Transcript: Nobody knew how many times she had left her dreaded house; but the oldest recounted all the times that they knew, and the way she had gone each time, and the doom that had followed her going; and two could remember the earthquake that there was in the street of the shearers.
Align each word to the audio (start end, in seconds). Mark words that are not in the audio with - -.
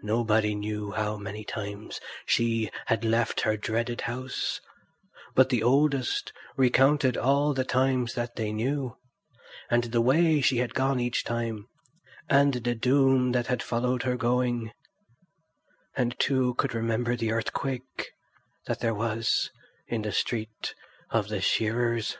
Nobody 0.00 0.54
knew 0.54 0.92
how 0.92 1.18
many 1.18 1.44
times 1.44 2.00
she 2.24 2.70
had 2.86 3.04
left 3.04 3.42
her 3.42 3.54
dreaded 3.58 4.00
house; 4.08 4.62
but 5.34 5.50
the 5.50 5.62
oldest 5.62 6.32
recounted 6.56 7.14
all 7.14 7.52
the 7.52 7.66
times 7.66 8.14
that 8.14 8.36
they 8.36 8.50
knew, 8.50 8.96
and 9.68 9.84
the 9.84 10.00
way 10.00 10.40
she 10.40 10.56
had 10.56 10.72
gone 10.72 11.00
each 11.00 11.22
time, 11.22 11.68
and 12.30 12.54
the 12.54 12.74
doom 12.74 13.32
that 13.32 13.48
had 13.48 13.62
followed 13.62 14.04
her 14.04 14.16
going; 14.16 14.72
and 15.94 16.18
two 16.18 16.54
could 16.54 16.72
remember 16.72 17.14
the 17.14 17.30
earthquake 17.30 18.12
that 18.64 18.80
there 18.80 18.94
was 18.94 19.50
in 19.86 20.00
the 20.00 20.12
street 20.12 20.74
of 21.10 21.28
the 21.28 21.42
shearers. 21.42 22.16